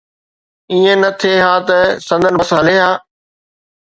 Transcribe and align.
ائين 0.71 0.97
نه 1.01 1.09
ٿئي 1.19 1.35
ها 1.45 1.53
ته 1.67 1.77
سندن 2.07 2.33
بس 2.39 2.49
هلي 2.57 2.75
ها. 2.85 2.91